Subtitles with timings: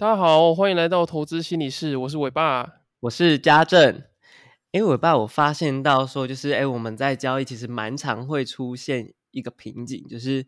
[0.00, 4.02] 大家好，欢迎来到投资心理室，我是伟爸，我是家政。
[4.72, 10.46] 哎，伟爸，我发现到说，就是哎，我们在交易其实蛮常会出现一个瓶颈，就是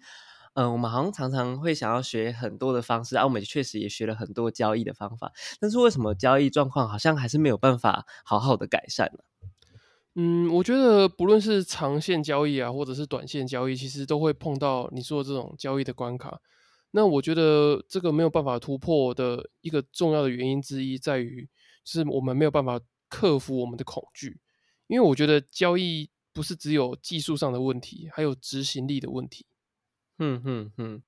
[0.54, 5.30] 嗯，我们好像常常会想要学很多的方式，啊，我们确实也学了很多交易的方法，
[5.60, 9.18] 但是为什么交易状况好像还是没有办法好好的改善呢？
[10.14, 16.40] 嗯，我觉得不论是长线交易啊，或者是短线交易，其实都会碰到你说的这种交易的关卡。
[16.92, 21.48] 那我觉得这个没有办法突破的一个重要的原因之一，在于
[21.84, 24.38] 是我们没有办法克服我们的恐惧。
[24.86, 29.46] 因为我觉得交易不是只有技术上的问题，还有执行力的问题。
[30.18, 31.02] 嗯哼哼，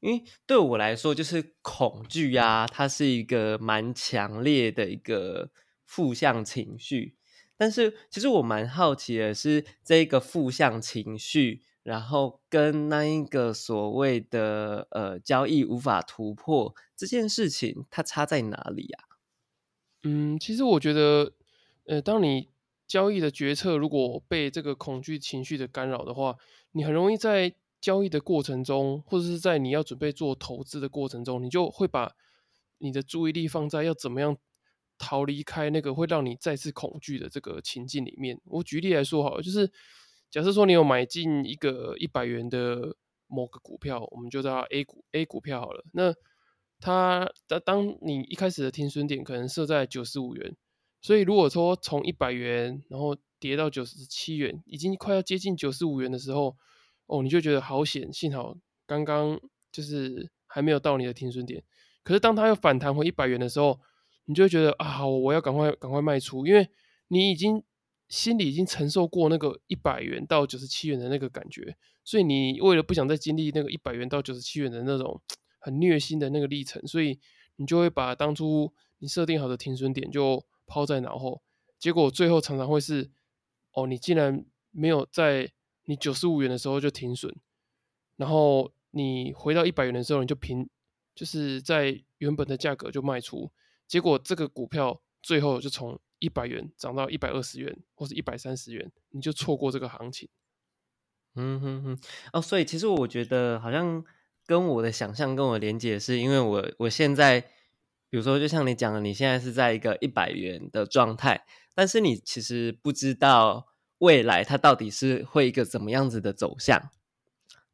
[0.00, 5.50] 因为对我来说，就是恐惧呀，它是一个蛮强烈的一个
[5.84, 7.16] 负向情绪。
[7.56, 18.98] 但是，其实我蛮好奇的是，这个负向情绪，然后跟那一个所谓的呃交易无法突破这件事情，它差在哪里呀？
[20.02, 21.32] 嗯，其实我觉得，
[21.84, 22.48] 呃，当你
[22.88, 26.36] 交易的决策如果被这个恐惧情绪的干扰的话，
[26.72, 32.16] 你很容易在交易的过程中，或者是在你要准备做投资的过程中，你就会把
[32.78, 34.36] 你的注意力放在要怎么样。
[34.96, 38.40] 逃离开那个会让你再次恐惧的这个情境里面。
[38.44, 39.68] 我举例来说好，就是
[40.34, 42.96] 假设说你有买进一个一百元的
[43.28, 45.84] 某个股票，我们就叫 A 股 A 股票好了。
[45.92, 46.12] 那
[46.80, 50.56] 它当当你一开始的停损点可能设在九十五元，
[51.00, 56.56] 所以如果说从一百元然后跌到九十七元，已经快要接近九十五元的时候，
[57.06, 59.40] 哦，你就觉得好险，幸好刚刚
[59.70, 61.62] 就是还没有到你的停损点。
[62.02, 63.78] 可是当它又反弹回一百元的时候，
[64.24, 66.68] 你就会觉得啊，好，我要赶快赶快卖出，因为
[67.06, 67.62] 你已经
[68.14, 75.20] 心里已经承受过那个一百元到九十七元的那个感觉，所以你为了不想再经历那个一百元到九十七元的那种
[75.58, 77.18] 很虐心的那个历程，所以
[77.56, 81.42] 你就会把当初你设定好的停损点就抛在脑后，
[81.76, 83.10] 结果最后常常会是，
[83.72, 85.50] 哦，你竟然没有在
[85.86, 87.34] 你九十五元的时候就停损，
[88.14, 90.70] 然后你回到一百元的时候你就平，
[91.16, 93.50] 就是在原本的价格就卖出。
[93.88, 100.30] 结果这个股票最后就从一百元涨到一百二十元，或是一百三十元，你就错过这个行情。
[101.34, 101.98] 嗯哼哼，
[102.32, 104.02] 哦，所以其实我觉得好像
[104.46, 107.40] 跟我的想象跟我连接是，因为我我现在，
[108.08, 113.66] 比如说就像你讲的，你现在是在一个一百元的状态，但是你其实不知道
[113.98, 116.90] 未来它到底是会一个怎么样子的走向。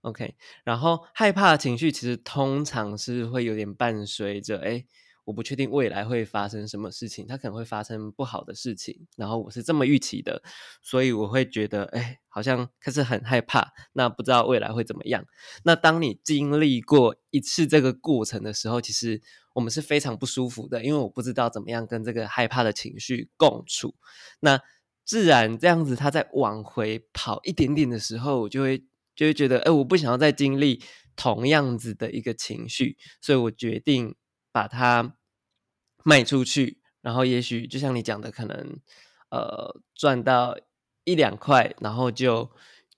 [0.01, 0.35] OK，
[0.65, 4.85] 然后害怕的情绪其实通常是会有点伴随着哎。
[5.31, 10.43] 我不确定未来会发生什么事情，它可能会发生不好的事情，然后我是这么预期的，
[10.83, 13.73] 所以我会觉得，哎，好像开始很害怕。
[13.93, 15.25] 那不知道未来会怎么样？
[15.63, 19.23] 那当你经历过一次这个过程的时候，其实
[19.55, 23.95] 我们是非常不舒服的，因为我不知道怎么样跟这个害怕的情绪共处。
[24.41, 24.61] 那
[25.05, 30.83] 自然这样子，他在往回跑一点点的时候，我就会就会觉得，哎，我不想要再经历
[31.15, 34.17] 同样子的一个情绪，所以我决定
[34.51, 35.15] 把它。
[36.03, 38.79] 卖出去，然后也许就像你讲的，可能
[39.31, 40.57] 呃赚到
[41.05, 42.51] 一两块，然后就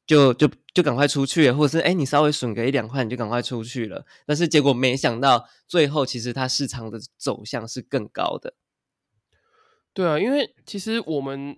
[0.06, 4.04] 就就就赶快出去，或者是哎你稍微损个一两块，你就赶快出去了。
[4.26, 8.54] 但是结果没想到，最后其实它市场的走向是更高的。
[9.92, 11.56] 对啊，因为其实我们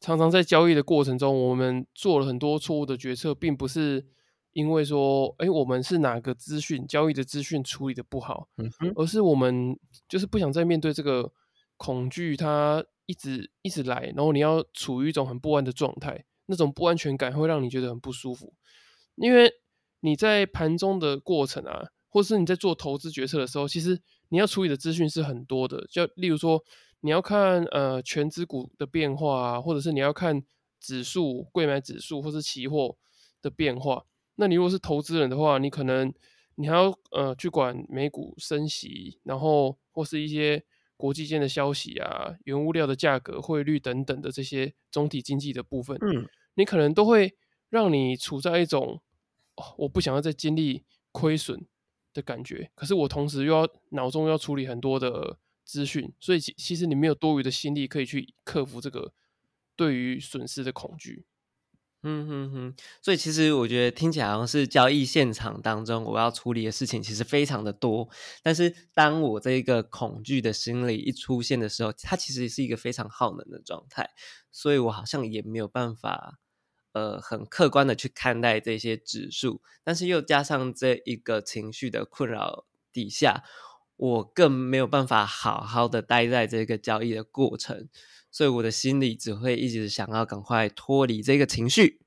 [0.00, 4.06] 常常在交易的过程中，我们做了很多错误的决策，并不是。
[4.54, 8.48] 因为说，哎，我们是哪个资讯交易的资讯处理的不好，
[8.94, 9.78] 而是我们
[10.08, 11.30] 就是不想再面对这个
[11.76, 18.54] 恐惧，它一直一直来，然后你要处于一种很不安的状态，那种不安全感会让你觉得很不舒服。
[19.16, 19.52] 因为
[20.00, 26.62] 你在盘中的过程啊，或是你在做投资决策的时候，其实你要处理的资讯是很多的，就例如说
[27.00, 30.42] 你要看呃全资股的变化啊，或者是你要看
[30.78, 32.96] 指数、贵买指数或是期货
[33.42, 34.04] 的变化。
[34.36, 36.12] 那你如果是投资人的话，你可能
[36.56, 40.64] 你还要呃去管美股升息，然后或是一些
[40.96, 47.34] 国际间的消息啊、原物料的价格、汇率等等的这些总体经济的部分，嗯，你可能都会
[47.68, 49.00] 让你处在一种
[49.56, 51.66] 哦，我不想要再经历亏损
[52.12, 59.12] 的感觉，可是我同时又要脑中要处理很多的资讯，所以其其实你没有多余的心力可以去克服这个
[59.76, 61.24] 对于损失的恐惧。
[62.06, 68.06] 嗯哼哼，所以其实我觉得听起来好像是交易现场当中我要处理的事情其实非常的多，
[68.42, 74.10] 但是当我这一个恐惧的心理一出现的时候，它其实是一个非常耗能的状态，
[74.52, 76.38] 所以我好像也没有办法
[76.92, 83.44] 呃很客观的去看待这些指数，但是又加上这一个情绪的困扰底下，
[83.96, 87.88] 我更没有办法好好的待在这个交易的过程，
[88.34, 92.00] 所以我的心里只会一直想要赶快脱离这个情绪，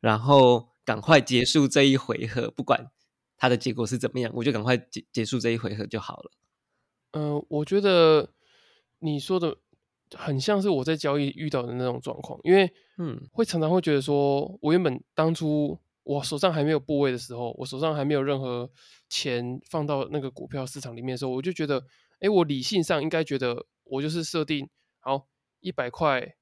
[0.00, 2.90] 然后赶快结束这一回合，不管
[3.36, 6.32] 它的结果是怎么样，我就赶快结结束这一回合就好了。
[7.12, 8.30] 嗯，我觉得
[8.98, 9.58] 你说的
[10.16, 12.68] 很像是我在交易遇到的那种状况，因为
[12.98, 18.68] 嗯会常常会觉得说，我原本当初我手上还没有部位的时候，我手上还没有任何
[19.08, 21.84] 钱放到那个股票市场里面的时候，我就觉得，
[22.18, 24.68] 哎，我理性上应该觉得我就是设定
[24.98, 25.28] 好
[25.60, 26.34] 一百块，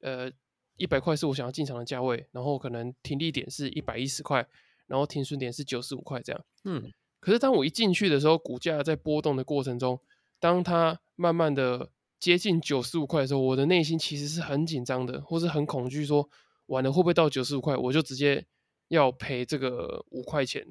[0.00, 0.30] 呃，
[0.76, 4.46] 一百块是我想要进场的价位，然后可能停利点是一百一十块，
[4.86, 6.44] 然后停损点是九十五块这样。
[6.64, 6.92] 嗯。
[7.20, 10.00] 可是当我一进去的时候，股价在波动的过程中，
[10.38, 16.30] 当它慢慢的接近九十五块的时候，我的内心其实是很紧张的，或是很恐惧，说
[16.66, 18.46] 完了会不会到九十五块，我就直接
[18.86, 20.64] 要赔这个五块钱，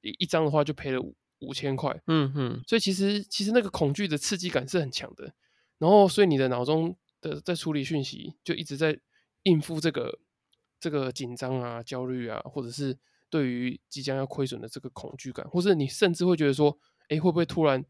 [0.00, 2.62] 一一张的话就赔了五五千块，嗯嗯。
[2.68, 5.34] 所以其实其实那个恐惧的刺激感是很强的，
[5.78, 8.98] 然后所以你的脑中的在处理讯息，就一直在
[9.44, 10.18] 应付这个
[10.80, 12.98] 这个紧张啊、焦虑啊，或者是
[13.30, 16.78] 对于即将要亏损的这个恐惧感，或者你甚至会觉得说，
[17.08, 17.84] 哎，会不会突然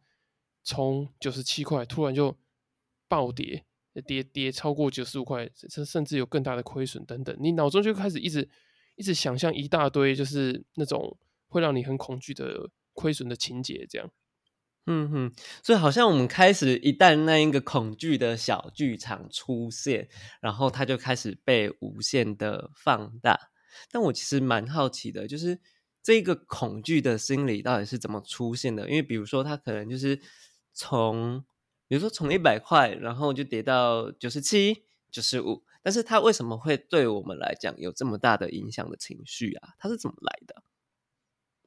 [0.64, 2.36] 从九十七块突然就
[3.08, 3.64] 暴跌，
[4.06, 8.48] 跌跌超过九十五块，甚甚至有更大的亏损等等，你脑中就开始一直
[8.96, 11.16] 一直想象一大堆，就是那种
[11.46, 14.10] 会让你很恐惧的亏损的情节，这样。
[14.90, 15.32] 嗯哼，
[15.62, 20.08] 所以好像我们开始一旦那一个恐惧的小剧场出现，
[20.40, 23.50] 然后它就开始被无限的放大。
[23.90, 25.60] 但我其实蛮好奇的，就是
[26.02, 28.88] 这个恐惧的心理到底是怎么出现的？
[28.88, 30.18] 因为比如说，它可能就是
[30.72, 31.44] 从，
[31.86, 39.74] 比如说从一百块，然后就跌到九十七、九十五，但是它为什么会对我们来讲有这么大的影响的情绪啊？
[39.78, 40.62] 它是怎么来的？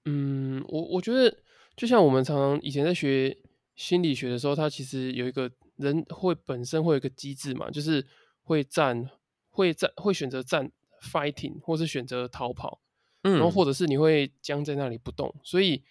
[0.06, 1.38] 嗯，我我觉得
[1.76, 3.38] 就像我们常常以前在学
[3.76, 8.06] 心理学的时候，它其实有一个人会本身会有一个机制嘛，就是
[8.44, 9.10] 会战、
[9.50, 10.72] 会战、会选择战
[11.02, 12.80] fighting，或是选择逃跑，
[13.24, 15.34] 嗯然后嗯或者是你会僵在那里不动。
[15.44, 15.82] 所以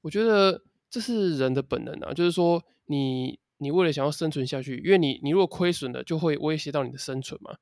[0.00, 7.56] 我觉得这是人的本能啊，就是说你你为了想要生存下去，因为你你如果亏损了，就会威胁到你的生存嘛。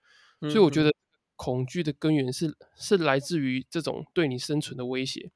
[0.48, 0.94] 所以我觉嗯得
[1.36, 5.30] 恐惧的根源是是来自于这种对你生存的威胁。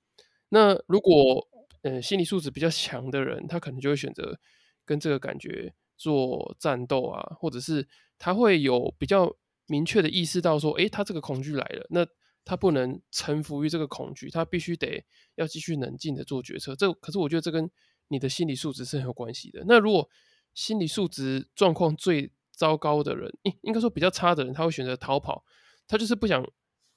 [0.50, 1.46] 那如果
[1.88, 4.38] 呃心理素质比较强的人，他可能就会选择
[4.84, 7.88] 跟这个感觉做战斗啊，或者是
[8.18, 9.36] 他会有比较
[9.66, 12.06] 明确的意识到说，诶，他这个恐惧来了，那
[12.44, 15.04] 他不能臣服于这个恐惧，他必须得
[15.34, 16.74] 要继续冷静的做决策。
[16.74, 17.70] 这可是我觉得这跟
[18.08, 19.62] 你的心理素质是很有关系的。
[19.66, 20.08] 那如果
[20.54, 25.44] 心理素质状况最糟糕的人，应应该说比较差的人，他会选择逃跑，
[25.86, 26.42] 他就是不想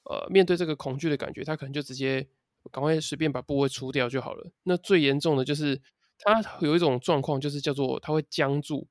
[0.05, 2.25] 呃面对这个恐惧的感觉，他可能就直接
[2.69, 4.51] 赶快随便把部位除掉就好了。
[4.63, 5.81] 那最严重的就是
[6.19, 8.87] 他有一种状况，就是叫做他会僵住，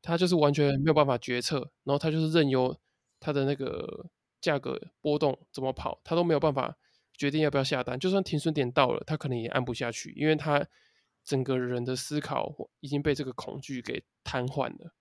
[0.00, 2.76] 他就是完全没有办法决策，然后他就是任由
[3.18, 4.06] 他的那个
[4.40, 6.76] 价格波动怎么跑，他都没有办法
[7.12, 7.98] 决定要不要下单。
[7.98, 10.66] 就算停损点到了，他可能也按不下去，因为他
[11.24, 14.94] 整个人的思考已经被这个恐惧给瘫痪了。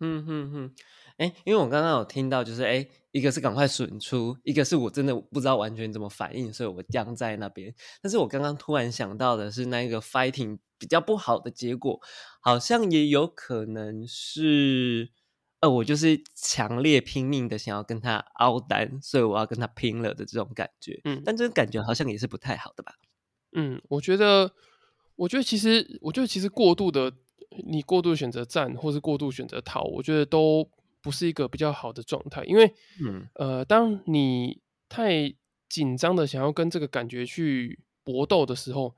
[0.00, 0.74] 嗯哼哼，
[1.18, 7.74] 哎，因为我刚刚有听到，就是哎，一个是赶快损出，一个是我真的不知道完全怎么反应，所以我僵在那边。
[8.02, 12.00] 但是我刚刚突然想到的是，那一个 fighting 比较不好的结果，
[12.40, 15.10] 好像也有可能是，
[15.60, 20.98] 呃，我就是强烈拼命的想要跟他凹单，所以我要跟他拼了的这种感觉。
[21.04, 22.94] 嗯但这个感觉好像也是不太好的吧？
[23.52, 24.52] 嗯，我觉得，
[25.16, 27.12] 我觉得其实，我觉得其实过度的，
[27.64, 30.68] 你过度选择战，或是过度选择逃，我觉得都
[31.00, 32.44] 不是一个比较好的状态。
[32.44, 35.34] 因为，嗯呃，当你太
[35.68, 38.94] 紧张的想要跟这个感觉去搏斗的时候，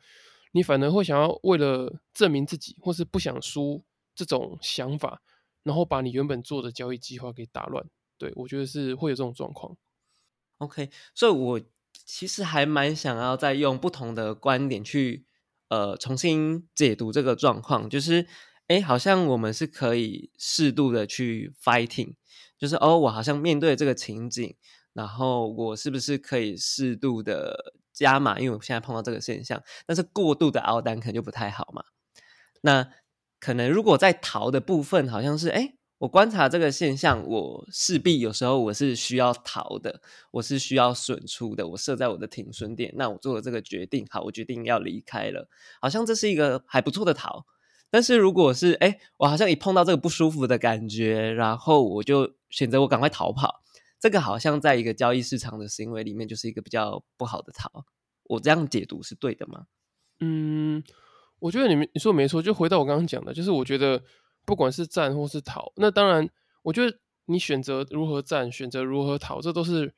[0.52, 3.82] 你反而会想要为了证明自己，或是不想输
[4.14, 5.22] 这种想法，
[5.62, 7.84] 然后把你原本做的交易计划给打乱。
[8.18, 9.76] 对我觉得是会有这种状况。
[10.58, 11.60] OK，所以我
[11.92, 15.24] 其实还蛮想要再用不同的观点去
[15.72, 18.26] 呃重新解读这个状况，就是
[18.68, 22.16] 哎，好像我们是可以适度的去 fighting，
[22.58, 24.54] 就是哦，我好像面对这个情景，
[24.92, 28.38] 然后我是不是可以适度的加码？
[28.38, 31.82] 因为我现在碰到这个现象，但是过度的熬单可能就不太好嘛。
[32.60, 32.86] 那
[33.40, 35.74] 可能如果在逃的部分，好像是哎。
[36.02, 41.68] 我观察这个现象，我势必有时候我是需要逃的，我是需要损出的。
[41.68, 45.48] 我设在我的停损点，那我做了这个决定，好，我决定要离开了，
[45.80, 47.46] 好像这是一个还不错的逃。
[47.88, 53.62] 但是如果是哎，我好像一碰到这个不舒服的感觉，然后我就选择我赶快逃跑，
[54.00, 57.84] 这个好像在一个交易市场的行为里面就是一个比较不好的逃。
[58.24, 59.66] 我这样解读是对的吗？
[60.18, 60.82] 嗯，
[61.38, 64.02] 我觉得你们你说没错，就回到我刚刚讲的，就是我觉得
[64.44, 66.28] 不管是战或是逃，那当然，
[66.62, 69.94] 我觉得你选择如何战，选择如何逃，这都是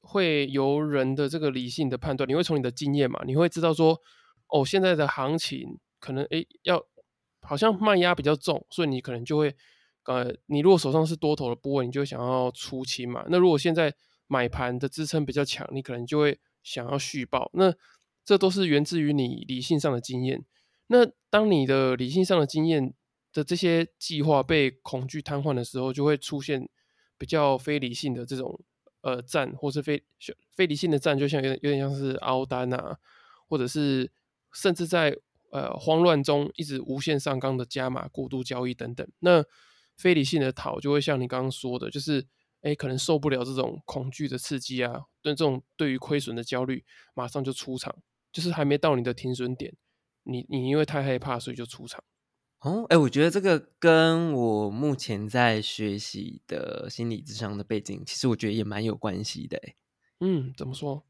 [0.00, 2.28] 会由人的这个理性的判断。
[2.28, 4.00] 你会从你的经验嘛，你会知道说，
[4.48, 6.82] 哦，现在的行情可能诶要
[7.40, 9.54] 好像卖压比较重，所以你可能就会
[10.04, 13.24] 呃，你如果手上是多头的部位，你就想要出清嘛。
[13.28, 13.94] 那如果现在
[14.26, 17.50] 买盘的支撑比较强，你可能就会想要续报。
[17.54, 17.72] 那
[18.24, 20.44] 这都是源自于你理性上的经验。
[20.88, 22.92] 那当你的理性上的经验
[23.36, 26.66] 的这些计划被恐惧瘫痪的时候，就会出现
[27.18, 28.58] 比较非理性的这种
[29.02, 30.02] 呃战，或是非
[30.54, 32.96] 非理性的战，就像有点有点像是凹单啊，
[33.46, 34.10] 或者是
[34.54, 35.14] 甚至在
[35.50, 39.06] 呃慌乱中一直无限上纲的加码过度交易等等。
[39.18, 39.44] 那
[39.98, 42.26] 非理性的逃就会像你刚刚说的，就是
[42.62, 47.94] 哎可能受不了这种恐惧的刺激啊，对这种对于亏损的焦虑，马上就出场，
[48.32, 49.74] 就是还没到你的停损点。
[50.22, 52.02] 你你因为太害怕，所以就出场。
[52.60, 59.60] 哦，哎，我觉得这个跟我目前在学习的心理智商的背景，其实我觉得也蛮有关系的。
[60.20, 61.04] 嗯，怎么说？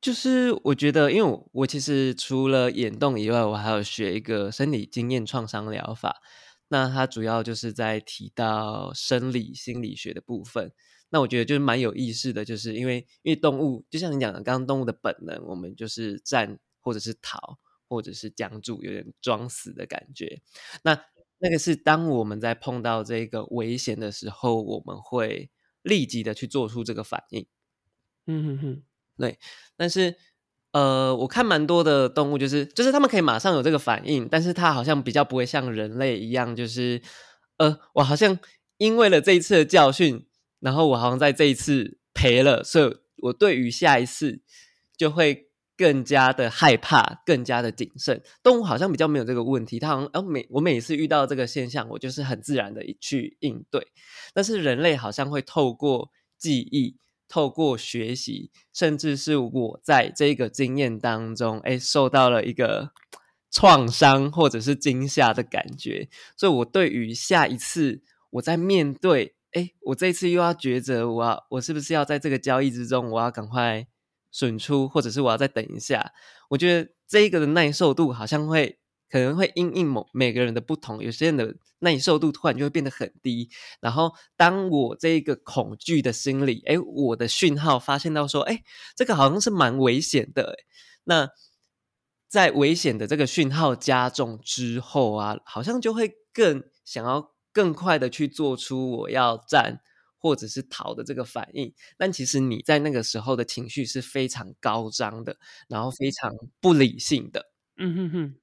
[0.00, 6.22] 就是我觉得，因为我我其实除了眼动以外，我还有学一个生理经验创伤疗法。
[6.68, 10.72] 那它主要就是在提到生理心理学的部分。
[11.10, 17.58] 那我觉得就是蛮有意思的，就是因为因为动物就像你讲的，刚刚动物的本能，我们就是战或者是逃。
[17.88, 20.40] 或者是僵住，有点装死的感觉。
[20.82, 20.98] 那
[21.38, 25.50] 那个是当我们在碰到这个危险的时候，我们会
[25.82, 27.46] 立即的去做出这个反应。
[28.26, 28.82] 嗯哼哼，
[29.18, 29.38] 对。
[29.76, 30.16] 但是
[30.72, 37.02] 呃，我看蛮多的动物，就是就是他们可以马上有这个反应，但是它好像比较不会像人类一样，就是
[37.58, 38.38] 呃，我好像
[38.78, 40.26] 因为了这一次的教训，
[40.60, 44.40] 然后我好像在这一次赔了，所以我对于下一次
[44.96, 45.50] 就会。
[45.76, 48.22] 更加的害怕，更加的谨慎。
[48.42, 53.88] 动物好像比较没有这个问题，它好像呃每我每次遇到这个现象，我就是很自然的去应对。
[54.32, 56.96] 但是人类好像会透过记忆、
[57.28, 62.92] 透过学习，甚至是我在这个经验当中，哎，受到了一个
[63.50, 73.88] 创伤或者是惊吓的感觉，所以我对于下一次我在面对，哎，我这次又要抉择，我要我是不是要在这个交易之中，我要赶快。
[74.34, 76.12] 损出，或者是我要再等一下，
[76.50, 83.48] 我觉得这一个的耐受度好像会可能会因应某每个人的不同，有些人的耐受度突然就会变得很低。
[83.80, 88.64] 然后当我这一个恐惧的心理，哎，我的讯号发现到说，哎，
[88.96, 90.56] 这个好像是蛮危险的。
[91.04, 91.30] 那
[92.28, 99.80] 在危险的这个讯号加重之后啊，好像就会更想要更快的去做出我要站。
[100.24, 105.36] 或者是逃的这个反应，但其实你在那个时候的情绪是非常高涨的，
[105.68, 108.34] 然后非常不理性的，嗯哼哼，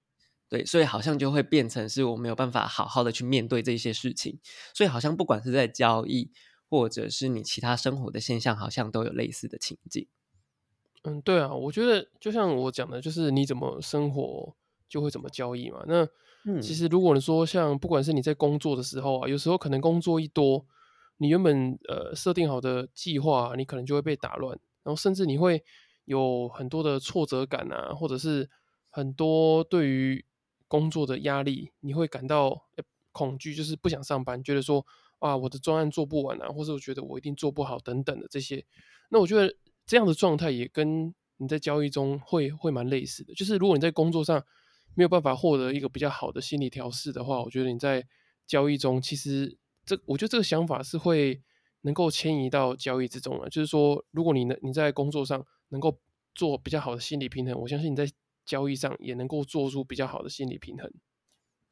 [0.47, 4.39] 对，所以好像就会变成是我没有办法好好的去面对这些事情，
[4.75, 6.31] 所以好像不管是在交易，
[6.69, 10.07] 或者是你其他生活的现象，好像都有类似的情境。
[11.01, 14.55] 嗯，对啊，我觉得就像我讲的，就是你怎么生活
[14.87, 15.83] 就会怎么交易嘛。
[15.87, 16.07] 那
[16.61, 20.67] 其实如果你说像不管是你在工作的时候啊，有时候可能工作一多。
[21.21, 25.63] 你原本呃设定好的计划，你可能就会被打乱，然后甚至你会
[26.05, 28.49] 有很多的挫折感啊，或者是
[28.89, 30.25] 很多对于
[30.67, 32.63] 工作的压力，你会感到
[33.11, 34.83] 恐惧，就是不想上班，觉得说
[35.19, 38.65] 啊我的专案做不完啊，或者我觉得我一定做不好等等的这些。
[39.09, 44.43] 那我觉得这样的状态也跟你在交易中会会蛮类似的，就是如果你在工作上
[44.95, 48.07] 没有办法获得一个比较好的心理调试的话，我觉得你在
[48.47, 49.59] 交易中其实。
[49.85, 51.41] 这我觉得这个想法是会
[51.81, 53.49] 能够迁移到交易之中了。
[53.49, 55.99] 就是说，如果你能你在工作上能够
[56.35, 58.07] 做比较好的心理平衡，我相信你在
[58.45, 60.91] 交易上也能够做出比较好的心理平衡。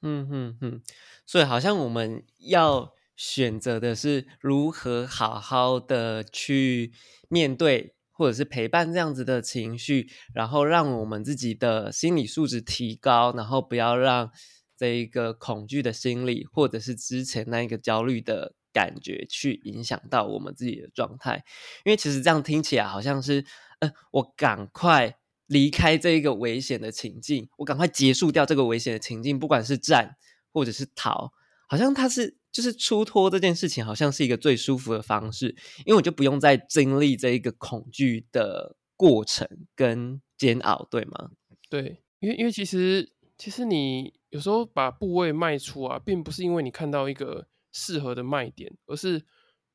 [0.02, 0.82] 嗯哼哼，
[1.26, 6.92] 所以好像我们要选择的是如何好好的去
[7.28, 14.32] 面对，或者是陪伴这样子的情绪，然后让我们自己的心理素质提高，然后不要让。
[14.80, 21.44] 这一个恐惧的心理，或者是之前那一个焦虑的感觉，去影响到我们自己的状态。
[21.84, 23.44] 因为其实这样听起来好像是，
[23.80, 25.18] 呃，我赶快
[25.48, 30.16] 离开这一个危险的情境，我赶快结束掉这个危险的情境，不管是战
[30.54, 31.34] 或者是逃，
[31.68, 39.46] 好像它是就是出脱这件事情，好像是一个最舒服的方式，因为我就不用再经历这一个恐惧的过程
[39.76, 41.32] 跟煎熬，对吗？
[41.70, 44.18] 对，因为因为其实其实你。
[44.30, 49.26] 有时候把部位卖出啊，并不是因为你看到一个适合的卖点，而是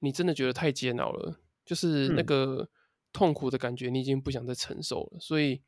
[0.00, 2.68] 你真的觉得太煎熬了，就是那个
[3.12, 5.62] 痛苦的感觉，你已经不想再承受了，所以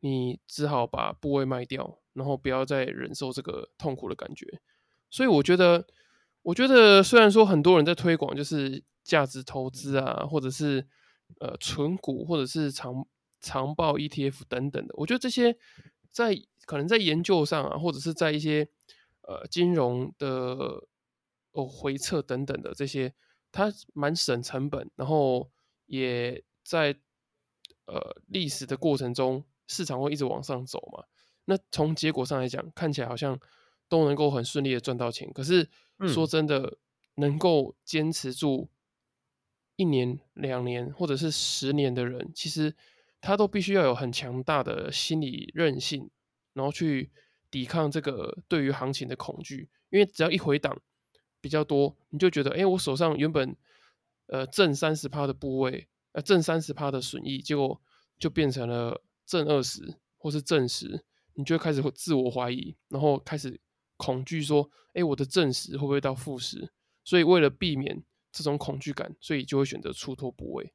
[0.00, 4.60] 你只好把部位卖掉，然后不要再忍受这个痛苦的感觉。
[5.10, 5.86] 所以我觉得，
[6.42, 10.86] 我觉得虽然说很多人在推广就是价值投资啊，或者是
[11.40, 13.06] 呃存股，或者是长
[13.40, 15.56] 长报 ETF 等等的，我觉得这些
[16.10, 16.36] 在
[16.68, 18.68] 可能在研究上啊，或者是在一些
[19.22, 20.28] 呃金融的
[21.52, 23.14] 哦回撤等等的这些，
[23.50, 25.50] 它蛮省成本，然后
[25.86, 26.94] 也在
[27.86, 31.04] 呃历史的过程中，市场会一直往上走嘛。
[31.46, 33.40] 那从结果上来讲，看起来好像
[33.88, 35.32] 都能够很顺利的赚到钱。
[35.32, 35.70] 可是
[36.06, 36.76] 说真的，
[37.14, 38.68] 能够坚持住
[39.76, 42.76] 一年、两年或者是十年的人，其实
[43.22, 46.10] 他都必须要有很强大的心理韧性，
[46.58, 47.10] 然后去
[47.50, 49.70] 抵抗这个对于行情的恐惧。
[49.88, 50.78] 因为只要一回档
[51.40, 53.56] 比较多，你就觉得，哎，我手上原本
[54.26, 57.80] 呃正三十趴的部位，呃正三十趴的损益，结果
[58.18, 61.04] 就变成了正二十或是正十。
[61.34, 63.60] 你就会开始会自我怀疑，然后开始
[63.96, 66.72] 恐惧说：“哎，我的正十会不会到负十？”
[67.04, 70.74] 所以为了避免这种恐惧感，所以就会选择出脱部位。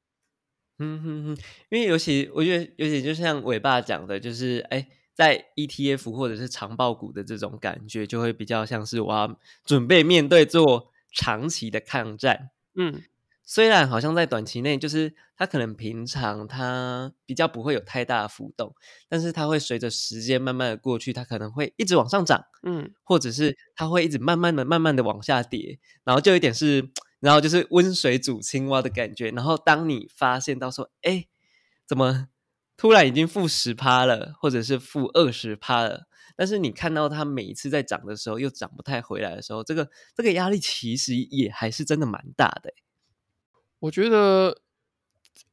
[0.79, 12.49] 嗯哼哼，因为尤其我觉得，尤其就像伟爸讲的，就是哎，在 ETF 或者是长报股的这种感觉，就会比较像是我要准备面对做长期的抗战。
[12.75, 13.03] 嗯。
[13.45, 18.73] 虽然好像在短期内，就是它可能平常它比较不会有太大的浮动，
[19.09, 26.89] 但是它会随着时间慢慢的过去，它可能会一直往上涨，嗯，或者是它会一直慢慢的、慢慢的往下跌，然后就有点是，
[27.19, 29.29] 然后就是温水煮青蛙的感觉。
[29.31, 31.25] 然后当你发现到说，哎，
[31.85, 32.29] 怎么
[32.83, 42.73] 突然已经负十趴了，或者是负二十趴了，但是你看到它每一次在涨的时候又涨不太回来的时候，这个这个压力其实也还是真的蛮大的。
[43.79, 44.61] 我觉得，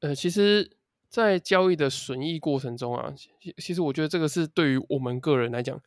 [0.01, 0.77] 呃，其实，
[1.09, 3.15] 在交易的损益过程中啊，
[3.59, 5.81] 其实我觉得这个是对于我们个人来讲，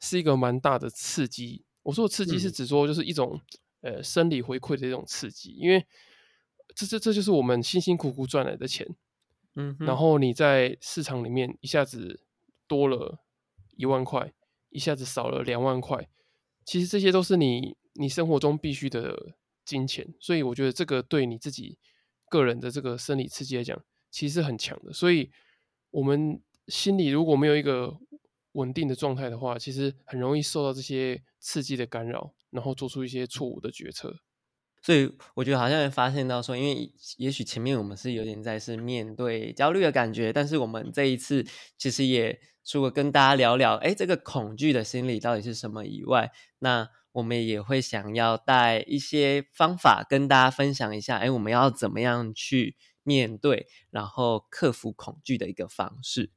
[0.00, 1.64] 是一个蛮大的刺激。
[1.84, 3.40] 我说的刺激是指说，就是一种
[3.80, 5.86] 呃生理回馈的一种刺激，因为
[6.74, 8.86] 这这这就是我们辛辛苦苦赚来的钱，
[9.54, 12.20] 嗯，然后你在市场里面一下子
[12.66, 13.18] 多了
[13.76, 14.32] 一万块，
[14.68, 16.08] 一下子少了两万块，
[16.64, 19.34] 其实这些都是你你生活中必须的
[19.64, 21.78] 金钱，所以我觉得这个对你自己。
[22.30, 24.92] 个人的这个生理刺激来讲，其实很强的。
[24.92, 25.32] 所以，
[25.90, 27.98] 我们心里如果没有一个
[28.52, 34.14] 稳定的状态的话，其实很容易受到这些刺激的干扰，然后做出一些错误的决策。
[34.82, 46.88] 所以，我觉得好像会发现到说，因为也许前面我们是有点在是面对焦虑的感觉，但是我们这一次其实也除了跟大家聊聊，哎，这个恐惧的心理到底是什么以外，那。
[47.12, 56.30] 我们也会想要带一些方法跟大家分享一下，哎，我们要怎么样去面对，然后克服恐惧的一个方式。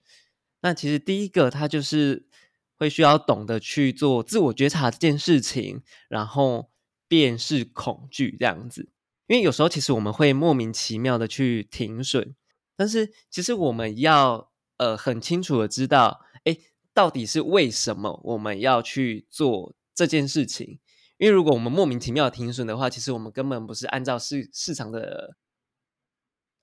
[0.61, 2.27] 那其实第一个，它就是
[2.75, 6.71] 会需要懂得去做自我觉察这件事情，然后
[7.15, 8.89] 便是恐惧这样子。
[9.27, 12.35] 因为有时候其实我们会莫名其妙的去停损，
[12.75, 16.57] 但是其实我们要呃很清楚的知道，哎，
[16.93, 19.75] 到底是为什么我们要去做。
[19.95, 20.79] 这件事情，
[21.19, 25.35] 因为如果我们莫名其妙停损的话，其实我们根本不是按照市市场的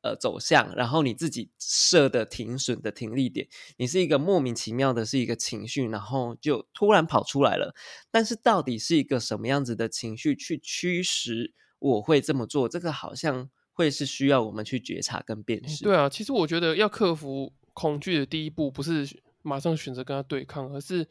[0.02, 7.74] 呃走向，然后你自己设的停损的停利点，你是一个莫名其妙的，是一个情绪，然后就突然跑出来了。
[8.10, 12.68] 但是到底是一个什么样子的情绪去驱使我会这么做？
[12.68, 15.84] 这个好像会是需要我们去觉察跟辨识。
[15.84, 19.08] 对啊，其实我觉得要克服恐惧的第一步，不是
[19.42, 21.06] 马上选择跟他对抗，而是。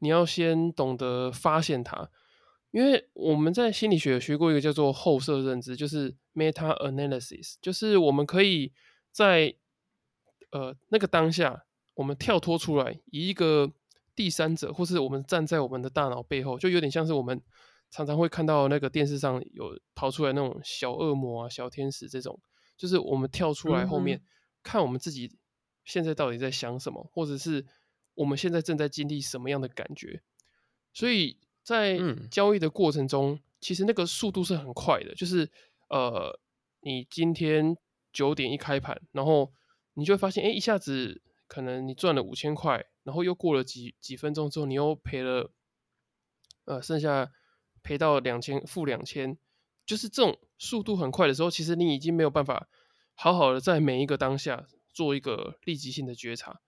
[0.00, 2.10] 你要先懂得发现它，
[2.76, 8.70] 因为我们在心理学学过一个叫做后设认知，就是 meta analysis，就是我们可以
[9.10, 9.54] 在
[10.50, 13.72] 呃那个当下，我们跳脱出来，以一个
[14.14, 17.40] 第三者，或是我们站在我们的大脑背后，就有点像是我们
[17.90, 22.38] 常常会看到那个电视上有跑出来那种小恶魔啊、小天使这种，
[22.76, 24.20] 就是我们跳出来后面
[24.62, 25.34] 看我们自己
[25.86, 27.64] 现在到底在想什么，或者是。
[28.16, 30.22] 我们现在正在经历什么样的感觉？
[30.94, 31.98] 所以在
[32.30, 35.12] 交易的过程中，其实那个速度是很快的。
[35.16, 35.50] 就是
[35.88, 36.38] 呃，
[36.82, 37.76] 你今天
[38.12, 39.52] 九点一开盘，然后
[39.94, 45.50] 你就会发现，哎，一下子可能你赚了五千块，然后又过了几几分钟之后，你又赔了，
[46.66, 47.32] 呃，剩下
[47.82, 49.36] 赔到两千，负两千。
[49.84, 52.68] 就是这种速度很快的时候，其实你已经没有办法
[53.14, 56.60] 好好的在每一个当下做一个立即性的觉察。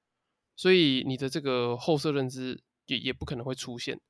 [0.57, 4.01] 所以你的这个后设认知也也不可能会出现，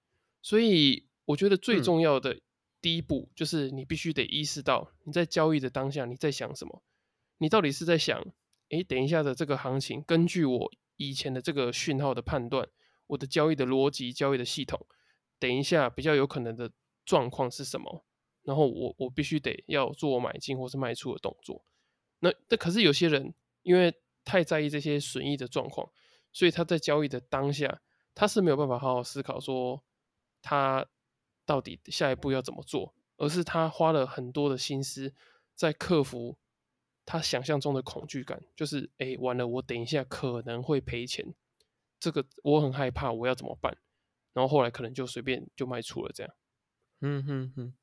[0.49, 2.41] 所以我觉得最重要的
[2.81, 6.83] 第一步就是你必须得意识到你在交易的当下你在想什么，
[7.37, 8.19] 你到底是在想，
[8.71, 12.67] 哎，等一下的这个行情，根据我以前的这个讯号的判断，
[13.09, 14.87] 我的交易的逻辑、交易的系统，
[15.39, 16.73] 等一下比较有可能的
[17.05, 18.07] 状况是什么，
[18.45, 21.63] 然后我我必须得要做买进或是卖出的动作。
[22.21, 23.35] 那那可是有些人
[23.65, 25.93] 因为太在意这些损益的状况，
[26.33, 27.83] 所以他在交易的当下，
[28.15, 29.85] 他是没有办法好好思考说
[30.43, 30.87] 他
[31.45, 35.15] 到底下一步要怎么做，而是他花了很多的心思
[35.55, 36.39] 在克服
[37.05, 41.35] 他想象中的恐惧感，就是哎完了，我等一下可能会赔钱，
[41.99, 43.79] 这个我很害怕，我要怎么办？
[44.35, 46.35] 然后后来可能就随便就卖出了这样。
[47.01, 47.75] 嗯哼哼。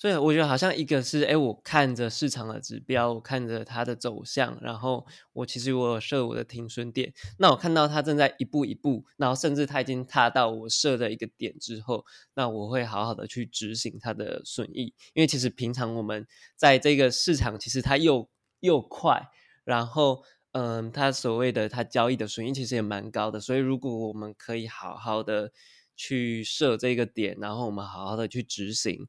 [0.00, 18.26] 所以我觉得好像一个是，哎，我看着市场的指标，我看着它的走向，然后我其实我有设我的停损点，那我看到它正在一步一步，然后甚至它已经踏到我设的一个点之后，那我会好好的去执行它的损益，因为其实平常我们在这个市场，其实它又
[18.60, 19.28] 又快，
[19.64, 25.52] 然后嗯，它所谓的它交易的损益其实也蛮高的，所以如果我们可以好好的
[25.94, 29.06] 去设这个点，然后我们好好的去执行。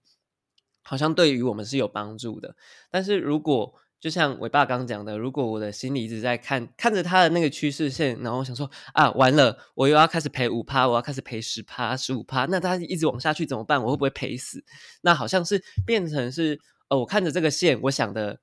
[0.82, 2.56] 好像对于我们是有帮助的，
[2.90, 13.80] 但是如果就像伟爸刚讲的，如果我的心里一直在看看着他的那个趋势线，然后想说啊，完了，我又要开始赔五趴，我要开始赔十趴、十五趴，那他一直往下去怎么办？
[13.84, 14.64] 我会不会赔死？
[15.02, 18.40] 那好像是变成是呃，我看着这个线，我想的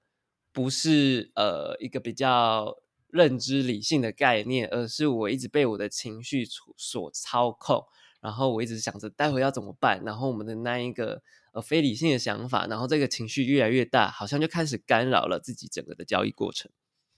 [0.52, 2.72] 不是呃一个比较
[3.08, 6.46] 认知理性的概念，而是我一直被我的情绪
[6.76, 7.84] 所操控，
[8.20, 11.22] 然后我一直想着待会要怎么办，然后我们的那一个。
[11.52, 16.70] 呃，非理性的想法，然后这个情绪越来越大，好像就开始干扰了自己整个的交易过程。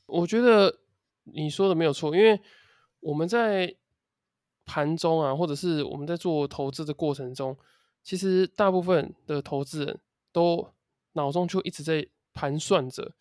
[0.07, 0.79] 我觉得
[1.25, 2.41] 你说的没有错，因为
[3.01, 3.75] 我们在
[4.65, 7.59] 盘中啊，或者是我们在做投资的过程中，
[8.05, 10.73] 其实大部分的投资人都
[11.15, 13.13] 脑中就一直在盘算着，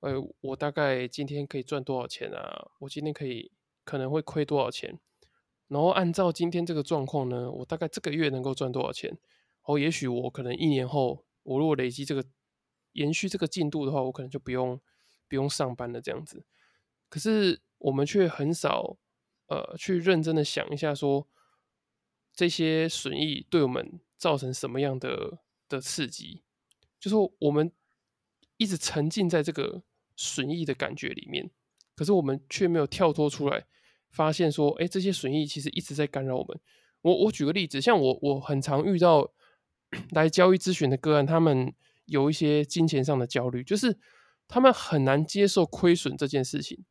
[0.00, 2.66] 呃，我大概今天可以赚多少钱啊？
[2.80, 3.52] 我今天可以
[3.84, 4.98] 可能会亏多少钱？
[5.68, 9.16] 然后按照今天这个状况呢，我大概这个月能够赚多少钱？
[9.62, 12.24] 哦，也许我可能一年后，我如果累积这个
[12.92, 14.80] 延续这个进度的话，我可能就不用
[15.28, 16.44] 不用上班了这样子。
[17.10, 18.96] 可是我们却很少
[19.46, 21.28] 呃去认真的想一下，说
[22.32, 26.42] 这些损益对我们造成什么样的的刺激？
[26.98, 27.70] 就说我们
[28.56, 29.82] 一直沉浸在这个
[30.16, 31.50] 损益的感觉里面，
[31.94, 33.66] 可是我们却没有跳脱出来，
[34.10, 36.60] 发现说，哎，这些损益其实一直在干扰我们。
[37.02, 39.32] 我我举个例子，像我我很常遇到。
[40.10, 41.72] 来交易咨询的个案，他们
[42.04, 43.98] 有一些金钱上的焦虑，就是
[44.46, 46.84] 他们很难接受亏损这件事情，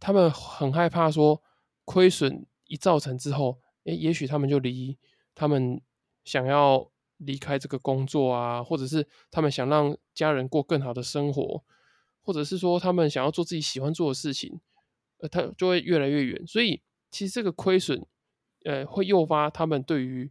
[0.00, 1.42] 他们很害怕说
[1.84, 4.98] 亏损一造成之后，诶，也许他们就离
[5.34, 5.78] 他们
[6.24, 11.62] 想要离开这个工作啊，或者是他们想让家人过更好的生活，
[12.22, 14.58] 或者是说他们想要做自己喜欢做的事情，
[15.22, 16.46] 呃，它就会越来越远。
[16.46, 18.04] 所以其实这个亏损，
[18.66, 20.30] 呃，会诱发他们对于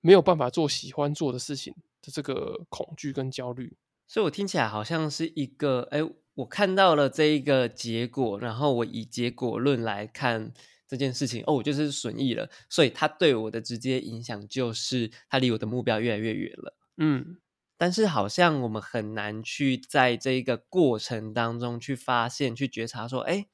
[0.00, 3.76] 没有办法做喜欢做的事情的这个恐惧跟焦虑，
[4.08, 6.00] 所以我听起来好像是一个，哎，
[6.34, 10.52] 我看到了这一个结果，然后我以结果论来看
[10.88, 16.76] 这件事情，哦，我就是损益了，所以它对我的直接影响就是它离我的目标越来越远了。
[16.96, 17.38] 嗯，
[17.78, 23.46] 但是好像我们很难去在这一个过程当中去发现、去觉察，说，哎，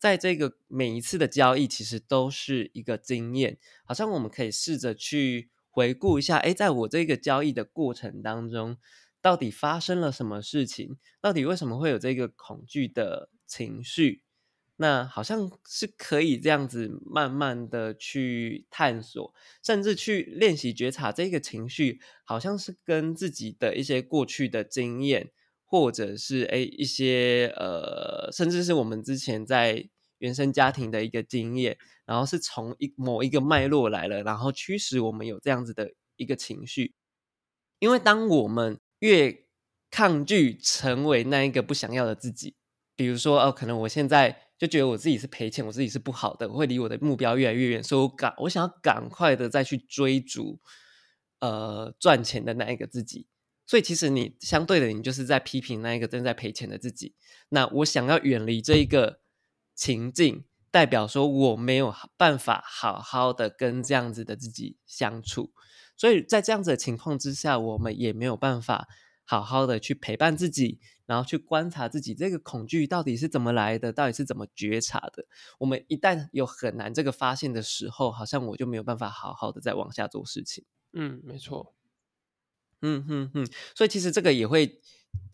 [0.00, 5.50] 在这个每一次的交易其实都是一个经验，好像我们可以试着去。
[5.72, 8.76] 回顾一下，哎，在我这个交易的过程当中，
[9.22, 10.98] 到底发生了什么事情？
[11.20, 14.24] 到底为什么会有这个恐惧的情绪？
[14.78, 19.32] 那好像是可以这样子慢慢的去探索，
[19.62, 25.30] 甚至去练习觉察这个情绪，好像是跟自己的一些过去的经验，
[25.70, 29.88] 或者是哎一些呃，甚至是我们之前在。
[30.20, 36.92] 原生家庭的一个经验，然后是从一某一个脉络来了，然后驱使我们有这样子的一个情绪。
[37.78, 39.46] 因为当我们越
[39.90, 42.54] 抗拒成为那一个不想要的自己，
[42.94, 50.60] 比如说哦，可能我现在就觉得我自己是赔钱，我自己是不好的，我会离我的目标越来越远，所以我赶我想要赶快的再去追逐
[51.38, 53.26] 呃赚钱的那一个自己。
[53.70, 57.14] 所以其实你相对的，你就是在批评那一个正在赔钱的自己。
[57.50, 59.20] 那我想要远离这一个。
[59.72, 65.54] 情境代表说我没有办法好好的跟这样子的自己相处，
[65.96, 68.86] 所以在这样子的情况之下，我们也没有办法
[69.24, 75.24] 好好的去陪伴自己，然后去观察自己这个恐惧到底是怎么来的，到底是怎么觉察的。
[75.58, 80.66] 我们一旦有很难这个发现的时候，好像我就没有办法好好的再往下做事情。
[80.92, 81.74] 嗯，没错。
[82.82, 84.80] 嗯哼哼，所以其实这个也会。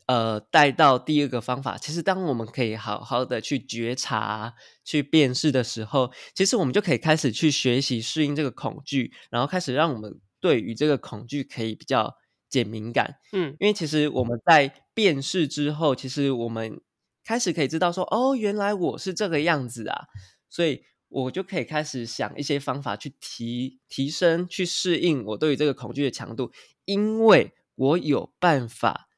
[0.09, 4.55] 呃带到第二个方法，其实当我们可以好好的去觉察、
[4.85, 12.15] 去辨识的时候，其实我们就可以开始去学习适应这个恐惧，然后开始让我们对于这个恐惧可以比较
[12.49, 13.17] 减敏感。
[13.33, 16.81] 嗯，因为其实我们在辨识之后，其实我们
[17.25, 20.05] 开始可以知道说，哦，原来我是这个样子啊，
[20.49, 26.53] 所以我就可以开始想一些方法去提提升、去适应我对于这个恐惧的强度，
[26.87, 29.09] 因为我有办法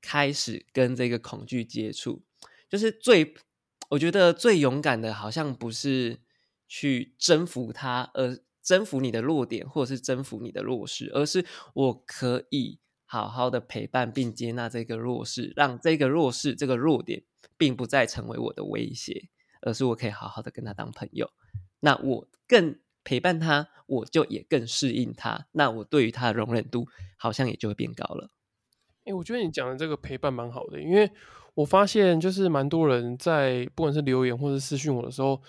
[0.00, 2.22] 开始跟这个恐惧接触。
[2.68, 3.34] 就是最，
[3.90, 6.20] 我觉得最勇敢的，好像不是
[6.66, 17.24] 去征服它，而征服你的弱点，或者是征服你的弱势，而是我可以好好的陪伴并接纳这个弱势，让这个弱势这个弱点，
[17.56, 19.28] 并不再成为我的威胁，
[19.62, 21.28] 而是我可以好好的跟他当朋友。
[21.80, 22.78] 那我更
[23.10, 28.30] 陪伴他，我就也更适应他，那我对于他的容忍度好像也就会变高了。
[29.04, 31.10] 哎，我觉得你讲的这个陪伴蛮好的，因为
[31.54, 35.42] 我发现就是蛮多人在不管是留言或者私讯我的时候，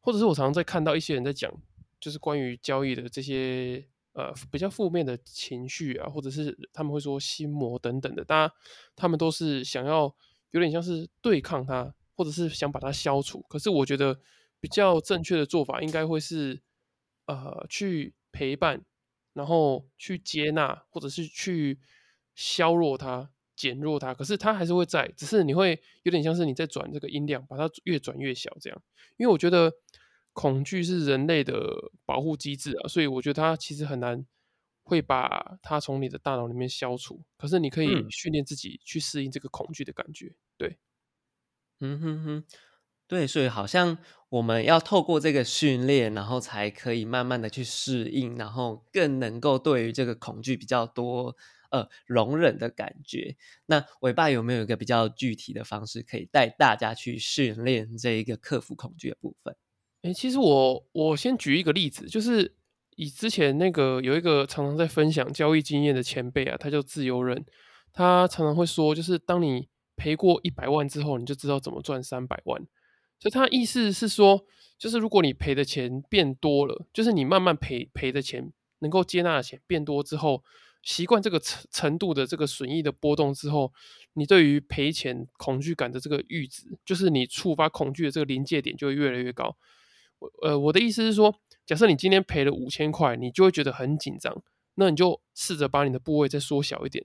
[0.00, 1.50] 或者是我常常在看到一些人在讲，
[1.98, 3.82] 就是关于交易的这些
[4.12, 8.54] 呃比较负面的情绪啊，或者是他们会说心魔等等的，大家
[8.94, 10.14] 他们都是想要
[10.50, 13.40] 有点像是对抗它，或者是想把它消除。
[13.48, 14.20] 可是我觉得
[14.60, 16.60] 比较正确的做法应该会是
[17.34, 18.84] 呃去陪伴，
[19.32, 21.78] 然后去接纳，或者是去。
[22.36, 28.82] 削弱它，减弱它，可是它还是会在，只是你会有点像是你在转这个音量，把它越转越小这样。
[29.18, 29.70] 因为我觉得
[30.32, 34.24] 恐惧是人类的保护机制啊，所以我觉得它其实很难
[34.84, 37.20] 会把它从你的大脑里面消除。
[37.36, 40.32] 可是你可以训练自己去适应这个恐惧的感觉。
[40.56, 40.78] 对，
[41.80, 42.44] 嗯哼哼，
[43.10, 51.36] 对，所以好像我们要透过这个训练，然后才可以慢慢的去适应，然后更能够对于这个恐惧比较多。
[51.70, 53.36] 呃，容忍的感觉。
[53.66, 59.54] 那尾巴有没有一个比较具体的方式，可以带大家去训练这一个克服恐惧的部分？
[60.02, 62.56] 哎，其实我我先举一个例子，就是
[62.96, 67.46] 以之前那个有一个常常在分享交易经验的前辈啊，他叫自由人，
[67.92, 72.60] 他常常会说，就是当你赔过一百万之后，你就知道怎么赚三百万。
[73.20, 74.44] 所以他意思是说，
[74.76, 80.42] 就是如果你赔的钱变多了，就是你慢慢赔赔的钱，能够接纳的钱变多之后。
[80.82, 83.70] 习惯这个程程度的这个损益的波动之后，
[84.14, 89.54] 你对于赔钱恐惧感的这个阈值，就是你触发恐惧的这个临界点就会越来越高。
[90.20, 94.42] 我呃，我的意思是说，假设你今天赔了五千块，你就会觉得很紧张，
[94.76, 97.04] 那你就试着把你的部位再缩小一点，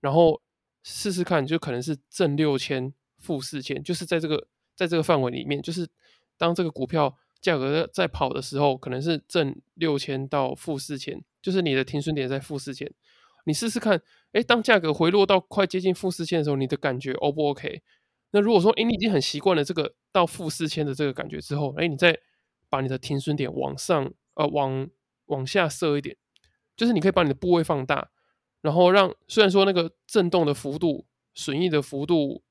[0.00, 0.42] 然后
[0.82, 5.88] 试试看，就可能是正六千、负四千，就是在这个在这个范围里面，就是
[6.36, 12.92] 当这个股票价格在跑的时候，可能是正六千到负四千，就是你的停损点在负四千。
[13.46, 14.00] 你试试看，
[14.32, 17.82] 哎，当价格回落到快接近负四千的时候，你的感觉 O 不 OK？
[18.30, 22.18] 那如果说，哎，你已经很习惯了这个到负四千的这个感觉之后，哎，你再
[22.70, 24.88] 把你的停损点往上，呃，往
[25.26, 26.16] 往下设一点，
[26.74, 28.10] 就是你可以把你的部位放大，
[28.62, 32.42] 然后让虽然说那个震动的幅度、损益的幅度、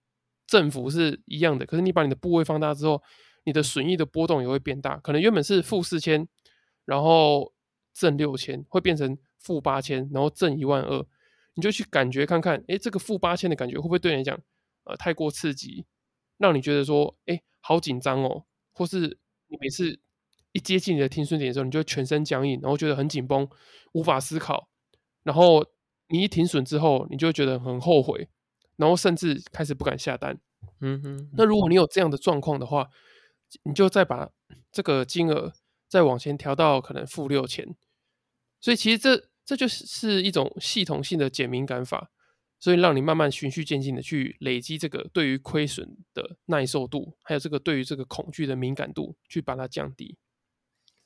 [0.47, 3.01] 振幅是一样的，可是你把你的部位放大之后，
[3.43, 6.27] 你的损益的波动也会变大，可能原本是负四千，
[6.85, 7.53] 然后
[7.93, 9.17] 正六千，会变成。
[9.43, 11.05] 负八千，然后挣一万二，
[11.55, 14.39] 你就去感觉看看，哎，这个负八千的感觉会不会对你来讲，
[14.85, 15.85] 呃，太过刺激，
[16.37, 19.99] 让你觉得说，哎，好紧张哦，或是你每次
[20.53, 23.45] 一接近你的听损点的时候，你就全身僵硬，然后觉得很紧绷，
[23.91, 24.69] 无法思考，
[25.23, 25.65] 然后
[26.07, 28.29] 你一停损之后，你就觉得很后悔，
[28.83, 30.37] 然后甚至开始不敢下单。
[30.81, 32.89] 嗯哼，那如果你有这样的状况的话，
[33.63, 34.29] 你就再把
[34.71, 35.53] 这个金额
[35.87, 37.75] 再往前调到可能负六千，
[38.59, 39.29] 所以其实这。
[39.45, 42.09] 这就是是一种系统性的减敏感法，
[42.61, 50.15] 所以让你慢慢循序渐进的去累积这个对于亏损的耐受度，还有这个对于这个恐惧的敏感度，去把它降低。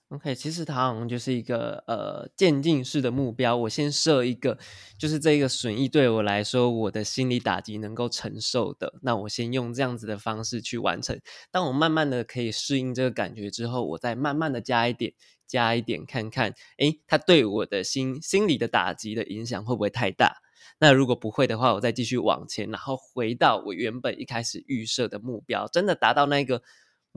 [0.09, 3.57] OK，其实它好像就是一个呃渐进式的目标。
[3.57, 4.57] 我先设一个，
[4.97, 8.93] 就是这个损益对我来说，我的心理打击能够承受的。
[9.01, 11.19] 那我先用这样子的方式去完成。
[11.51, 15.13] 当我慢慢的可以适应这个感觉之后，我再慢慢的加一点。
[15.47, 20.41] 加一点看看，诶，它对我的心心理的打击的影响会不会太大？
[20.77, 26.61] 那如果不会的话，我再继续往前，然后回到我原本一开始预设的目标，真的达到那个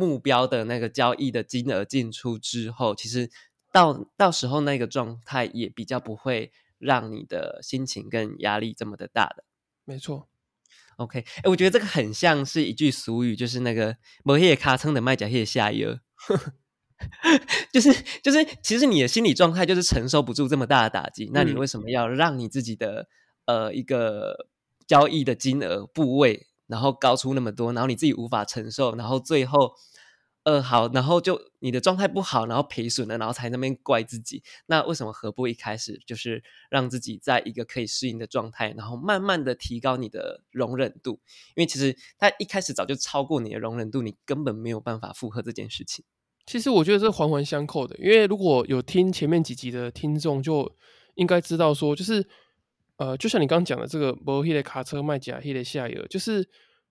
[0.00, 3.30] 目标的那个交易的金额进出之后，其实
[3.70, 9.44] 到到时候那个状态也比较不会让你的心情跟压力这么的大的。
[9.84, 10.30] 没错
[10.96, 15.98] ，OK，哎，我觉得这个很像是一句俗语，就是那个“某些卡称的卖假蟹下游。”
[17.70, 23.06] 就是就是，其实你的心理状态就是承受不住这么大的打击，那你为什么要让你自己的
[23.44, 24.46] 呃一个
[24.86, 29.74] 交易的金额部位，然后高出那么多，然后你自己无法承受，然后最后。
[30.50, 34.42] 呃，好，然后就你的状态不好，然后赔损了，然后才那边怪自己。
[34.66, 41.20] 那为什么何不一开始就是让自己在一个可以适应的状态，然后慢慢的提高你的容忍度？
[41.54, 46.04] 因为其实他一开始早就超过你的容忍度，你根本没有办法负荷这件事情。
[46.46, 50.74] 其实我觉得这环环相扣的，因为如果有听前面几集的听众，就
[51.14, 52.26] 应该知道说，就是
[52.96, 56.48] 呃，就像你刚刚讲的这个摩黑的卡车卖假黑的下游，就是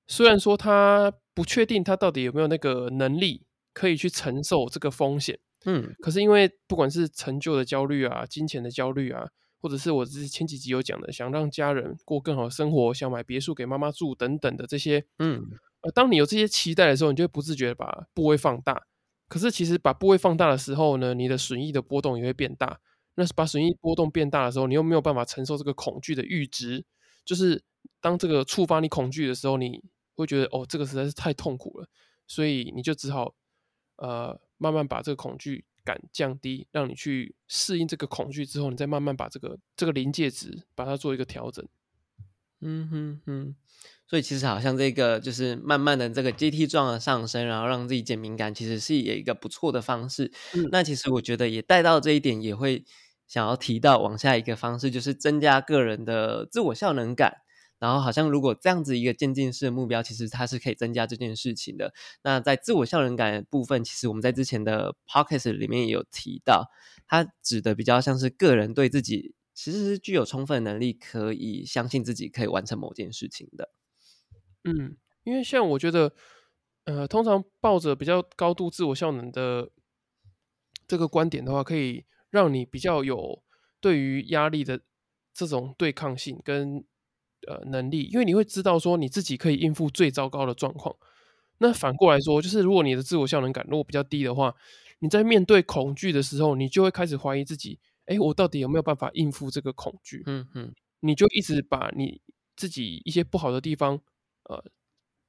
[0.08, 1.12] 虽然说他。
[1.32, 3.46] 不确定他到底有没有那个能力
[3.80, 9.30] 可以去承受这个风险，嗯，可是因为不管是成就的焦虑啊、金钱的焦虑啊，
[9.62, 15.42] 或者是我之前几集有讲的，想让家人过更好的生活，想买别墅给妈妈住等等的这些，嗯，
[15.80, 18.84] 呃，当你有这些期待的时候，你就会不自觉的把部位放大。
[19.30, 22.82] 可是其实把部位放大的时候呢，你的损益的波动也会变大。
[23.16, 26.84] 那是把损益波动变大的时候，你又没有办法承受这个恐惧的阈值，
[27.24, 27.64] 就是
[28.02, 29.82] 当这个触发你恐惧的时候，你。
[30.20, 31.88] 会觉得哦，这个实在是太痛苦了，
[32.28, 33.34] 所以你就只好
[34.00, 41.66] 呃慢慢把这个恐惧感降低，让你去适应这个恐惧之后，你再慢慢把这个这个临界值把它做一个调整。
[42.62, 43.56] 嗯哼哼，
[44.06, 50.30] 所以其实好像这个就是慢慢的这个阶梯状的上升，然后让自己减敏感，其实是有一个不错的方式。
[50.70, 52.84] 那其实我觉得也带到这一点，也会
[53.28, 57.38] 想要提到往下一个方式，就是增加个人的自我效能感。
[57.80, 61.94] 然后好像如果这样子一个渐进式的目标，其实它是可以增加这件事情的。
[62.24, 66.70] 那在自我效能感部分，其实我们在之前的 podcast 里面也有提到，
[67.08, 73.72] 它指的比较像是个人对自己其实是具有充分能力，可以相信自己可以完成某件事情的。
[74.66, 76.12] 嗯，因为像我觉得，
[76.84, 79.70] 呃，通常抱着比较高度自我效能的
[80.86, 83.42] 这个观点的话，可以让你比较有
[83.80, 84.82] 对于压力的
[85.34, 86.84] 这种对抗性跟。
[87.48, 90.96] 呃，能力，因为你会知道说你自己可以应付最糟糕的状况。
[91.60, 94.56] 那反过来说，就是如果你的自我效能感如果比较低的话，
[95.00, 100.24] 你在面对恐惧的时候，你就会开始怀疑自己：哎，我到底有没有办法应付这个恐惧？
[100.26, 102.22] 嗯嗯，你就一直把你
[102.56, 104.00] 自己一些不好的地方，
[104.44, 104.64] 呃，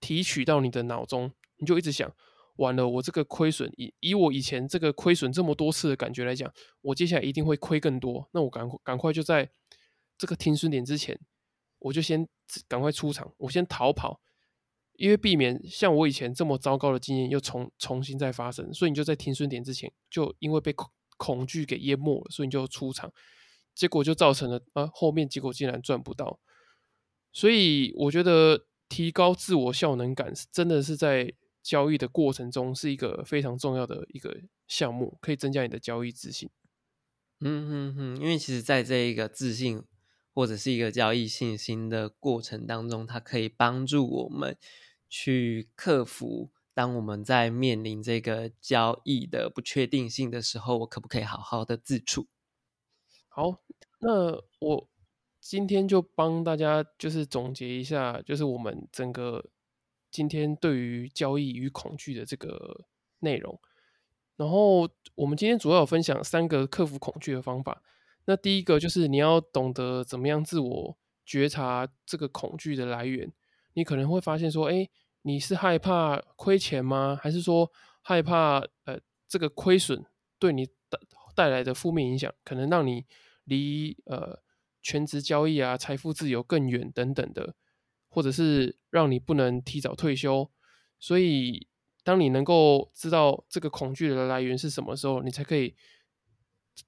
[0.01, 2.12] 提取到你的脑中，你就一直想：
[2.57, 8.29] 完了，我这个亏损以以我以前这个亏损这么多次的感觉来讲，我接下来一定会亏更多。
[8.33, 9.51] 那我赶赶快就在
[10.18, 11.18] 这个停损点之前。
[11.81, 12.29] 我就先
[12.69, 14.21] 赶快出场，我先逃跑，
[14.97, 18.73] 因为避免像我以前这么糟糕的经验又重重新再发生。
[18.73, 23.12] 所以你就在停损点之前，就因为被恐恐惧给淹没了，所以你就出场，
[23.75, 26.38] 结果就造成了啊后面结果竟然赚不到。
[27.33, 36.51] 所以我觉得提高自我效能感真的是在交易的过程中是一个非常重要的一个项目，可以增加你的交易自信。
[37.40, 39.83] 嗯哼哼，因为其实在这一个自信。
[40.40, 44.57] 或者是一个交易信心的过程当中，它可以帮助我们
[45.07, 52.26] 去克服，当我们在面临这个交易的不确定性的时候，我可不可以好好的自处？
[53.29, 53.61] 好，
[53.98, 54.88] 那我
[55.40, 59.44] 今天就帮大家就是总结一下，就是我们整个
[60.11, 62.87] 今天对于交易与恐惧的这个
[63.18, 63.61] 内容。
[64.37, 67.83] 然后我们今天主要有分享三个克服恐惧的方法。
[68.31, 73.33] 那第一个就是你要懂得怎么样自我觉察这个恐惧的来源。
[73.73, 74.88] 你可能会发现说，哎，
[75.23, 77.19] 你是害怕亏钱吗？
[77.21, 77.69] 还是说
[78.03, 80.05] 害怕呃这个亏损
[80.38, 80.97] 对你带
[81.35, 83.05] 带来的负面影响，可能让你
[83.47, 84.38] 离呃
[84.81, 87.57] 全职交易啊、财富自由更远等等的，
[88.09, 90.49] 或者是让你不能提早退休。
[91.01, 91.66] 所以，
[92.05, 95.75] 当你能够知道这个恐惧的来源是什么时候，你才可以。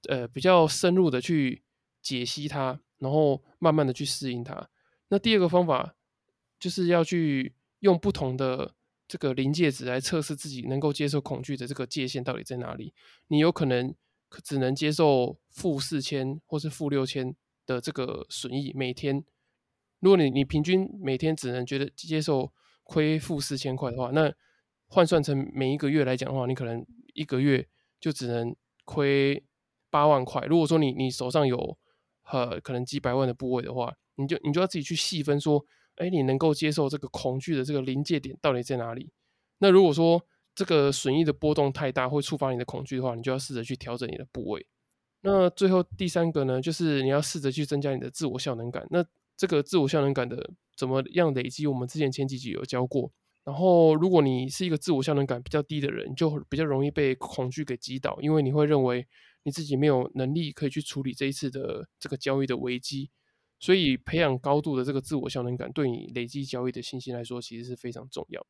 [0.08, 1.62] 呃，比较深入的去
[2.00, 4.68] 解析它，然后慢慢的去适应它。
[5.08, 5.94] 那第二个方法
[6.58, 8.74] 就是要去用不同的
[9.06, 12.94] 这个临界值来测试自己能够接受恐惧的这个界限到底在哪里。
[13.28, 13.94] 你有可能
[14.42, 19.24] 只能接受负四千或是负六千的这个损益每天。
[20.00, 22.52] 如果你你平均每天只能觉得接受
[22.82, 24.32] 亏负四千块的话，那
[24.88, 27.68] 换算成每一个月来讲的话，你可能一个月
[28.00, 29.44] 就只能亏。
[29.92, 31.76] 八万块，如果说你你手上有
[32.30, 35.62] 呃可能几百万的部位的话，你就你就要自己去细分说，
[35.96, 39.10] 哎，你能够接受这个恐惧的这个临界点到底在哪里？
[39.58, 40.24] 那如果说
[40.54, 44.66] 这个损益的波动太大，会触发你的恐惧的话，你就要试着去调整你的部位。
[45.20, 48.86] 那最后第三个呢，就是你要试着去增加你的自我效能感。
[48.90, 49.04] 那
[49.36, 51.66] 这个自我效能感的怎么样累积？
[51.66, 53.12] 我们之前前几集有教过。
[53.44, 59.06] 然后，如果你是一个自我效能感比较低的人，就比较容易被恐惧给击倒，因为你会认为。
[59.44, 63.10] 你自己没有能力可以去处理这一次的这个交易的危机，
[63.58, 68.46] 所以培养高度的这个自我效能感，对你累积交易的信心来说，其实是非常重要。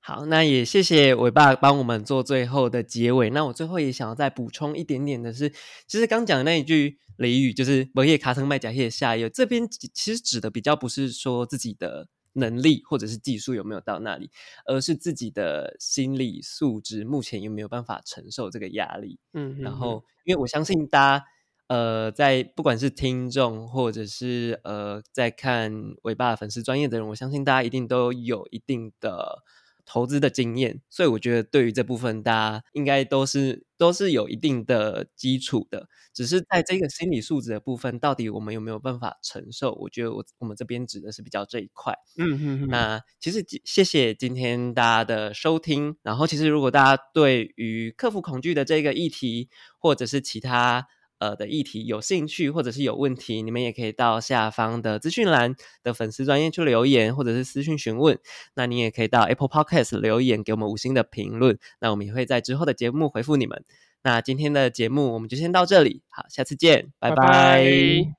[0.00, 3.30] 好，那也谢谢伟爸帮我们做最后的结尾。
[3.30, 5.50] 那我最后也想要再补充一点点的是，
[5.86, 12.08] 其实刚讲的那一句俚语，就是“摩叶卡森麦甲叶下游”，这边其实指的比较不是说自己的
[12.38, 14.30] 能力或者是技术有没有到那里，
[14.64, 19.18] 而是自己的心理素质目前有没有办法承受这个压力。
[19.32, 21.24] 嗯，然后，因为我相信大家。
[21.68, 25.70] 呃，在不管是听众或者是呃在看
[26.04, 29.44] 尾巴粉丝专业的人，我相信大家一定都有一定的
[29.88, 35.88] 投资的经验，所以我觉得对于这部分，大家应该都是都是有一定的基础的。
[36.12, 39.72] 只是在这个心理素质的部分，到底我们有没有办法承受？
[39.80, 41.94] 我觉得我我们这边指的是比较这一块。
[42.18, 42.68] 嗯嗯嗯。
[42.68, 45.96] 那其实谢谢今天大家的收听。
[46.02, 50.86] 然后，其实如果大家对于克服恐惧的这个议题，或者是其他。
[51.18, 58.18] 呃的议题有兴趣或者是有问题，你们也可以到下方的资讯栏的粉丝专业去留言，或者是私讯询问。
[58.54, 63.64] 那你也可以到 Apple Podcast 留言给我们五星的评论，那我们也会在之后的节目回复你们。
[64.02, 68.17] 那今天的节目我们就先到这里，好，下次见，拜拜。